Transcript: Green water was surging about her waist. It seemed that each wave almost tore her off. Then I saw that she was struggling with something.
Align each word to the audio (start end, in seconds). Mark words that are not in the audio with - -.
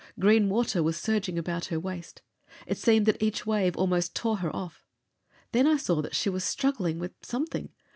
Green 0.17 0.49
water 0.49 0.81
was 0.81 0.97
surging 0.97 1.37
about 1.37 1.65
her 1.65 1.79
waist. 1.79 2.23
It 2.65 2.79
seemed 2.79 3.05
that 3.05 3.21
each 3.21 3.45
wave 3.45 3.77
almost 3.77 4.15
tore 4.15 4.37
her 4.37 4.49
off. 4.55 4.83
Then 5.51 5.67
I 5.67 5.77
saw 5.77 6.01
that 6.01 6.15
she 6.15 6.27
was 6.27 6.43
struggling 6.43 6.97
with 6.97 7.13
something. 7.21 7.69